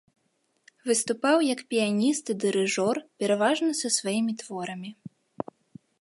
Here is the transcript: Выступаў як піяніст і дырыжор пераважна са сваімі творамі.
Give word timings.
Выступаў 0.91 1.37
як 1.53 1.61
піяніст 1.73 2.25
і 2.35 2.37
дырыжор 2.45 2.95
пераважна 3.25 3.71
са 3.81 3.95
сваімі 3.99 4.33
творамі. 4.41 4.91